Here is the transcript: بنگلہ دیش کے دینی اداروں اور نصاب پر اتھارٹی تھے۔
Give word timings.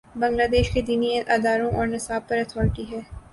بنگلہ 0.19 0.47
دیش 0.51 0.69
کے 0.73 0.81
دینی 0.81 1.09
اداروں 1.35 1.69
اور 1.77 1.85
نصاب 1.87 2.21
پر 2.29 2.37
اتھارٹی 2.37 2.83
تھے۔ 2.89 2.99